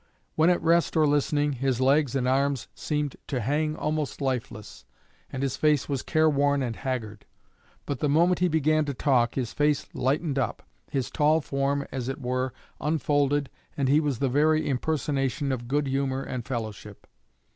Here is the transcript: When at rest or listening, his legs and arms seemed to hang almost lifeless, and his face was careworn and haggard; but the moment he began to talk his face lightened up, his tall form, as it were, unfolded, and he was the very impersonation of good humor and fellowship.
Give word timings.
When 0.33 0.49
at 0.49 0.63
rest 0.63 0.97
or 0.97 1.05
listening, 1.05 1.53
his 1.53 1.79
legs 1.79 2.15
and 2.15 2.27
arms 2.27 2.67
seemed 2.73 3.17
to 3.27 3.39
hang 3.39 3.75
almost 3.75 4.19
lifeless, 4.19 4.83
and 5.31 5.43
his 5.43 5.57
face 5.57 5.87
was 5.87 6.01
careworn 6.01 6.63
and 6.63 6.75
haggard; 6.75 7.27
but 7.85 7.99
the 7.99 8.09
moment 8.09 8.39
he 8.39 8.47
began 8.47 8.83
to 8.85 8.95
talk 8.95 9.35
his 9.35 9.53
face 9.53 9.85
lightened 9.93 10.39
up, 10.39 10.63
his 10.89 11.11
tall 11.11 11.39
form, 11.39 11.85
as 11.91 12.09
it 12.09 12.19
were, 12.19 12.51
unfolded, 12.79 13.51
and 13.77 13.89
he 13.89 13.99
was 13.99 14.17
the 14.17 14.27
very 14.27 14.67
impersonation 14.67 15.51
of 15.51 15.67
good 15.67 15.85
humor 15.85 16.23
and 16.23 16.47
fellowship. 16.47 17.05